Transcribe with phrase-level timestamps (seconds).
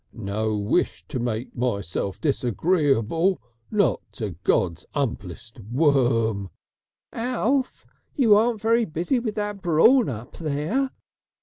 [0.13, 6.49] "No wish to make myself disagreeable, not to God's 'umblest worm"
[7.13, 7.85] "Alf,
[8.15, 10.89] you aren't very busy with that brawn up there!"